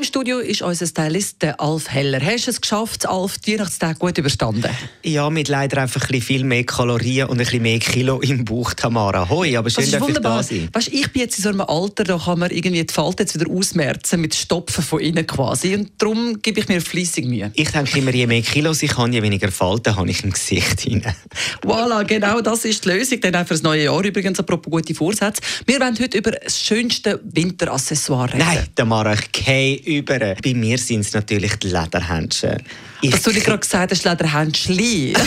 Im 0.00 0.04
Studio 0.04 0.38
ist 0.38 0.62
unser 0.62 0.86
Stylist 0.86 1.42
der 1.42 1.60
Alf 1.60 1.90
Heller. 1.90 2.24
Hast 2.24 2.46
du 2.46 2.52
es 2.52 2.62
geschafft, 2.62 3.06
Alf, 3.06 3.36
die 3.36 3.52
Weihnachtstag 3.52 3.98
gut 3.98 4.16
überstanden? 4.16 4.70
Ja, 5.02 5.28
mit 5.28 5.48
leider 5.48 5.82
einfach 5.82 6.00
ein 6.00 6.06
bisschen 6.06 6.22
viel 6.22 6.44
mehr 6.44 6.64
Kalorien 6.64 7.26
und 7.28 7.32
ein 7.32 7.44
bisschen 7.44 7.60
mehr 7.60 7.78
Kilo 7.80 8.18
im 8.22 8.46
Bauch, 8.46 8.72
Tamara. 8.72 9.28
Hoi, 9.28 9.58
aber 9.58 9.68
schön, 9.68 9.90
dass 9.90 10.08
ich 10.08 10.14
da 10.14 10.42
sein. 10.42 10.70
Weißt, 10.72 10.88
ich 10.88 11.12
bin 11.12 11.20
jetzt 11.20 11.36
in 11.36 11.42
so 11.42 11.50
einem 11.50 11.60
Alter, 11.60 12.04
da 12.04 12.16
kann 12.16 12.38
man 12.38 12.50
irgendwie 12.50 12.82
die 12.82 12.94
Falten 12.94 13.24
jetzt 13.24 13.38
wieder 13.38 13.50
ausmerzen 13.50 14.22
mit 14.22 14.34
Stopfen 14.34 14.82
von 14.82 15.00
innen 15.00 15.26
quasi. 15.26 15.74
Und 15.74 15.90
darum 15.98 16.40
gebe 16.40 16.60
ich 16.60 16.68
mir 16.68 16.80
fließig 16.80 17.26
Mühe. 17.26 17.50
Ich 17.52 17.70
denke 17.70 17.98
immer, 17.98 18.14
je 18.14 18.26
mehr 18.26 18.40
Kilos 18.40 18.82
ich 18.82 18.96
habe, 18.96 19.10
je 19.10 19.20
weniger 19.20 19.52
Falten 19.52 19.96
habe 19.96 20.08
ich 20.08 20.24
im 20.24 20.30
Gesicht 20.30 20.80
hinein. 20.80 21.14
Voilà, 21.62 22.04
genau 22.04 22.40
das 22.40 22.64
ist 22.64 22.86
die 22.86 22.88
Lösung. 22.88 23.20
Dann 23.20 23.34
auch 23.34 23.46
für 23.46 23.52
das 23.52 23.62
neue 23.62 23.84
Jahr 23.84 24.02
übrigens, 24.02 24.38
apropos 24.38 24.70
gute 24.70 24.94
Vorsätze. 24.94 25.42
Wir 25.66 25.78
wollen 25.78 25.98
heute 26.00 26.16
über 26.16 26.30
das 26.30 26.58
schönste 26.58 27.20
Winteraccessoire 27.22 28.32
reden. 28.32 28.38
Nein, 28.38 28.66
Tamara, 28.74 29.12
ich 29.12 29.30
gehe 29.32 29.89
über. 29.98 30.18
Bei 30.18 30.54
mir 30.54 30.78
sind 30.78 31.00
es 31.00 31.12
natürlich 31.12 31.56
die 31.56 31.68
Lederhändchen. 31.68 32.62
Ich, 33.02 33.12
Was 33.12 33.22
du 33.22 33.32
dir 33.32 33.40
gerade 33.40 33.58
gesagt 33.58 33.92
hast, 33.92 34.04
Lederhändchen. 34.04 35.16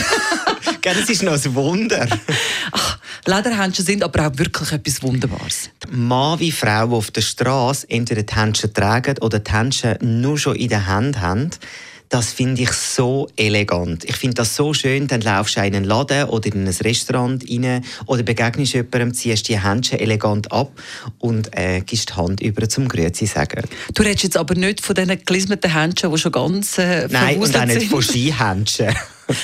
Das 0.82 1.08
ist 1.08 1.22
noch 1.22 1.32
ein 1.32 1.54
Wunder. 1.54 2.06
Ach, 2.72 2.98
Lederhändchen 3.24 3.86
sind 3.86 4.02
aber 4.02 4.26
auch 4.26 4.38
wirklich 4.38 4.70
etwas 4.70 5.02
Wunderbares. 5.02 5.70
Mann 5.90 6.38
wie 6.40 6.52
Frau, 6.52 6.86
die 6.88 6.94
auf 6.94 7.10
der 7.10 7.22
Straße 7.22 7.88
entweder 7.88 8.22
die 8.22 8.34
Händchen 8.34 8.72
tragen 8.74 9.16
oder 9.22 9.38
die 9.38 9.50
Händchen 9.50 9.96
nur 10.20 10.36
schon 10.36 10.56
in 10.56 10.68
der 10.68 10.86
Hand 10.86 11.20
haben, 11.20 11.50
das 12.14 12.32
finde 12.32 12.62
ich 12.62 12.70
so 12.70 13.26
elegant. 13.34 14.04
Ich 14.04 14.14
finde 14.14 14.34
das 14.34 14.54
so 14.54 14.72
schön, 14.72 15.08
dann 15.08 15.20
laufst 15.20 15.56
du 15.56 15.60
in 15.62 15.74
einen 15.74 15.84
Laden 15.84 16.28
oder 16.28 16.46
in 16.46 16.64
ein 16.64 16.68
Restaurant 16.68 17.44
rein 17.50 17.84
oder 18.06 18.22
begegnest 18.22 18.74
jemandem, 18.74 19.12
ziehst 19.12 19.48
die 19.48 19.60
Händchen 19.60 19.98
elegant 19.98 20.52
ab 20.52 20.70
und 21.18 21.50
äh, 21.58 21.80
gibst 21.80 22.10
die 22.10 22.14
Hand 22.14 22.40
über 22.40 22.68
zum 22.68 22.86
Grüezi 22.86 23.26
sagen. 23.26 23.64
Du 23.94 24.04
redest 24.04 24.22
jetzt 24.22 24.36
aber 24.36 24.54
nicht 24.54 24.80
von 24.80 24.94
diesen 24.94 25.24
gelismeten 25.24 25.72
Händchen, 25.72 26.12
die 26.12 26.18
schon 26.18 26.30
ganz 26.30 26.78
äh, 26.78 27.08
Nein, 27.10 27.38
und 27.38 27.56
auch 27.56 27.64
nicht 27.64 27.80
sind. 27.80 27.90
von 27.90 28.00
Skihändchen. 28.00 28.94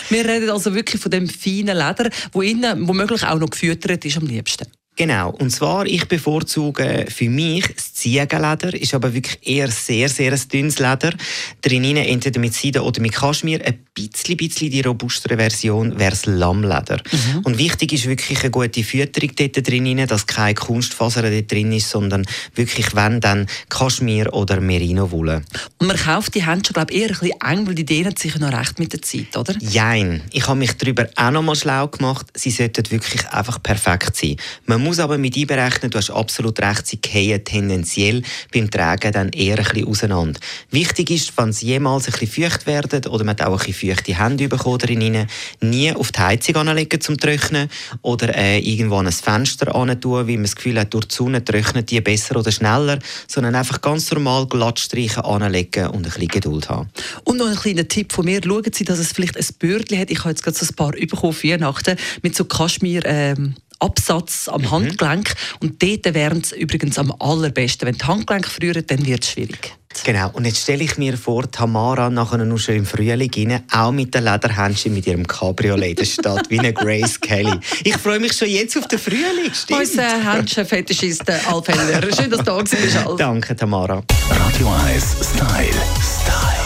Wir 0.08 0.24
reden 0.24 0.50
also 0.50 0.72
wirklich 0.72 1.02
von 1.02 1.10
dem 1.10 1.28
feinen 1.28 1.76
Leder, 1.76 2.08
wo 2.30 2.40
innen 2.40 2.86
womöglich 2.86 3.24
auch 3.24 3.40
noch 3.40 3.50
gefüttert 3.50 4.04
ist 4.04 4.16
am 4.16 4.26
liebsten. 4.26 4.68
Genau, 5.00 5.30
und 5.30 5.48
zwar, 5.48 5.86
ich 5.86 6.06
bevorzuge 6.08 7.06
für 7.08 7.30
mich 7.30 7.66
das 7.74 7.94
Ziegenleder, 7.94 8.74
ist 8.74 8.92
aber 8.92 9.14
wirklich 9.14 9.38
eher 9.48 9.68
sehr, 9.68 10.10
sehr 10.10 10.32
ein 10.32 10.40
dünnes 10.48 10.78
Leder. 10.78 11.14
Drinnen 11.62 11.96
entweder 11.96 12.38
mit 12.38 12.52
Seide 12.52 12.82
oder 12.82 13.00
mit 13.00 13.12
Kaschmir. 13.12 13.64
Ein 13.64 13.78
bisschen, 14.08 14.36
bisschen 14.36 14.70
die 14.70 14.80
robustere 14.80 15.36
Version 15.36 15.98
wäre 15.98 16.10
das 16.10 16.26
Lammleder. 16.26 17.02
Und 17.44 17.58
wichtig 17.58 17.92
ist 17.92 18.06
wirklich 18.06 18.40
eine 18.40 18.50
gute 18.50 18.84
Fütterung 18.84 19.30
dort 19.36 19.68
drinnen, 19.68 20.06
dass 20.06 20.26
keine 20.26 20.54
Kunstfaser 20.54 21.22
dort 21.22 21.50
drin 21.50 21.72
ist, 21.72 21.90
sondern 21.90 22.26
wirklich, 22.54 22.94
wenn, 22.94 23.20
dann 23.20 23.46
Kaschmir 23.68 24.32
oder 24.32 24.60
Merino-Wolle. 24.60 25.42
Und 25.78 25.86
man 25.86 25.96
kauft 25.96 26.34
die 26.34 26.46
Händchen, 26.46 26.74
glaube 26.74 26.92
ich, 26.92 27.00
eher 27.00 27.08
ein 27.08 27.18
bisschen 27.18 27.40
eng, 27.40 27.66
weil 27.66 27.74
die 27.74 27.84
dehnen 27.84 28.16
sich 28.16 28.38
noch 28.38 28.52
recht 28.52 28.78
mit 28.78 28.92
der 28.92 29.02
Zeit, 29.02 29.36
oder? 29.36 29.54
Jein. 29.60 30.22
Ich 30.32 30.46
habe 30.46 30.58
mich 30.58 30.72
darüber 30.72 31.08
auch 31.16 31.30
noch 31.30 31.42
mal 31.42 31.56
schlau 31.56 31.88
gemacht. 31.88 32.26
Sie 32.34 32.50
sollten 32.50 32.90
wirklich 32.90 33.26
einfach 33.28 33.62
perfekt 33.62 34.16
sein. 34.16 34.36
Man 34.66 34.82
muss 34.82 34.98
aber 34.98 35.18
mit 35.18 35.36
einberechnen, 35.36 35.90
du 35.90 35.98
hast 35.98 36.10
absolut 36.10 36.60
recht, 36.60 36.86
sie 36.86 36.98
gehen 36.98 37.44
tendenziell 37.44 38.22
beim 38.52 38.70
Tragen 38.70 39.12
dann 39.12 39.28
eher 39.30 39.58
ein 39.58 39.64
bisschen 39.64 39.88
auseinander. 39.88 40.40
Wichtig 40.70 41.10
ist, 41.10 41.36
wenn 41.36 41.52
sie 41.52 41.66
jemals 41.66 42.06
ein 42.06 42.12
bisschen 42.12 42.44
feucht 42.44 42.66
werden 42.66 43.06
oder 43.06 43.24
man 43.24 43.38
auch 43.40 43.60
ein 43.60 43.66
bisschen 43.66 43.89
feuchte 43.90 44.18
Hände 44.18 44.48
bekommen 44.48 44.78
drinnen, 44.78 45.26
nie 45.60 45.92
auf 45.92 46.12
die 46.12 46.20
Heizung 46.20 46.56
anlegen 46.56 47.00
zum 47.00 47.16
Trocknen 47.16 47.68
oder 48.02 48.34
äh, 48.36 48.58
irgendwo 48.58 48.96
an 48.96 49.06
ein 49.06 49.12
Fenster 49.12 49.66
tun, 50.00 50.26
weil 50.26 50.34
man 50.34 50.42
das 50.42 50.56
Gefühl 50.56 50.78
hat, 50.78 50.94
durch 50.94 51.06
die 51.06 51.14
Sonne 51.14 51.44
trocknet 51.44 51.90
die 51.90 52.00
besser 52.00 52.36
oder 52.36 52.52
schneller, 52.52 52.98
sondern 53.26 53.54
einfach 53.54 53.80
ganz 53.80 54.10
normal 54.12 54.46
glatt 54.46 54.78
streichen, 54.78 55.24
anlegen 55.24 55.88
und 55.88 55.96
ein 55.96 56.02
bisschen 56.02 56.28
Geduld 56.28 56.68
haben. 56.68 56.88
Und 57.24 57.38
noch 57.38 57.48
ein 57.48 57.56
kleiner 57.56 57.86
Tipp 57.88 58.12
von 58.12 58.24
mir, 58.24 58.40
schauen 58.44 58.72
Sie, 58.72 58.84
dass 58.84 58.98
es 58.98 59.12
vielleicht 59.12 59.36
ein 59.36 59.46
Bürdchen 59.58 59.98
hat. 59.98 60.10
Ich 60.10 60.20
habe 60.20 60.30
jetzt 60.30 60.42
gerade 60.42 60.56
so 60.56 60.66
ein 60.66 60.74
paar 60.74 60.92
bekommen 60.92 61.32
für 61.32 61.48
Weihnachten 61.48 61.96
mit 62.22 62.36
so 62.36 62.44
Kaschmir... 62.44 63.04
Ähm 63.06 63.54
Absatz 63.82 64.46
am 64.46 64.70
Handgelenk 64.70 65.34
und 65.60 65.82
dort 65.82 66.12
wären 66.12 66.42
es 66.42 66.52
übrigens 66.52 66.98
am 66.98 67.14
allerbesten. 67.18 67.88
Wenn 67.88 67.94
die 67.94 68.04
Handgelenke 68.04 68.50
frieren, 68.50 68.84
dann 68.86 69.06
wird 69.06 69.24
es 69.24 69.30
schwierig. 69.30 69.79
Genau, 70.04 70.30
und 70.32 70.46
jetzt 70.46 70.62
stelle 70.62 70.84
ich 70.84 70.96
mir 70.98 71.16
vor, 71.16 71.50
Tamara 71.50 72.10
nachher 72.10 72.38
noch 72.38 72.58
schön 72.58 72.76
im 72.78 72.86
Frühling 72.86 73.30
rein, 73.36 73.62
auch 73.70 73.92
mit 73.92 74.14
den 74.14 74.24
Lederhändchen 74.24 74.94
mit 74.94 75.06
ihrem 75.06 75.26
Cabriolet, 75.26 76.00
das 76.00 76.12
steht 76.12 76.48
wie 76.48 76.58
eine 76.58 76.72
Grace 76.72 77.20
Kelly. 77.20 77.58
Ich 77.84 77.96
freue 77.96 78.18
mich 78.18 78.32
schon 78.32 78.48
jetzt 78.48 78.76
auf 78.78 78.88
den 78.88 78.98
Frühling, 78.98 79.52
stimmt? 79.52 79.80
Unser 79.80 80.32
Händchen-Fetischist 80.32 81.28
Alf 81.28 81.68
Heller. 81.68 82.02
Schön, 82.14 82.30
dass 82.30 82.38
du 82.38 82.44
da 82.44 82.58
bist, 82.62 82.96
Alf. 83.06 83.16
Danke, 83.18 83.54
Tamara. 83.54 84.02
Radio 84.30 84.72
1 84.86 85.16
Style. 85.34 85.68
Style. 86.00 86.60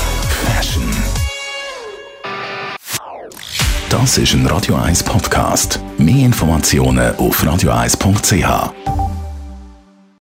Fashion. 0.47 0.85
Das 3.89 4.19
ist 4.19 4.33
ein 4.33 4.47
Radio 4.47 4.77
1 4.77 5.03
Podcast. 5.03 5.81
Mehr 5.99 6.27
Informationen 6.27 7.15
auf 7.17 7.43
radio1.ch. 7.43 9.04